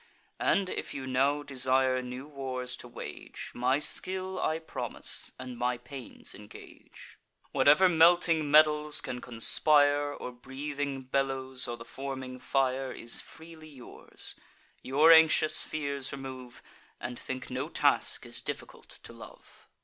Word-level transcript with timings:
And, 0.39 0.67
if 0.67 0.95
you 0.95 1.05
now 1.05 1.43
desire 1.43 2.01
new 2.01 2.25
wars 2.27 2.75
to 2.77 2.87
wage, 2.87 3.51
My 3.53 3.77
skill 3.77 4.41
I 4.41 4.57
promise, 4.57 5.31
and 5.37 5.55
my 5.55 5.77
pains 5.77 6.33
engage. 6.33 7.19
Whatever 7.51 7.87
melting 7.87 8.49
metals 8.49 8.99
can 8.99 9.21
conspire, 9.21 10.11
Or 10.11 10.31
breathing 10.31 11.03
bellows, 11.03 11.67
or 11.67 11.77
the 11.77 11.85
forming 11.85 12.39
fire, 12.39 12.91
Is 12.91 13.19
freely 13.21 13.69
yours: 13.69 14.33
your 14.81 15.11
anxious 15.11 15.61
fears 15.63 16.11
remove, 16.11 16.63
And 16.99 17.19
think 17.19 17.51
no 17.51 17.69
task 17.69 18.25
is 18.25 18.41
difficult 18.41 18.97
to 19.03 19.13
love." 19.13 19.67